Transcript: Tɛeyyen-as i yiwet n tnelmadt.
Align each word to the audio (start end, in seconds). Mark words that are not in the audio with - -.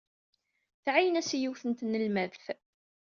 Tɛeyyen-as 0.83 1.29
i 1.35 1.37
yiwet 1.41 1.63
n 1.65 1.71
tnelmadt. 1.73 2.43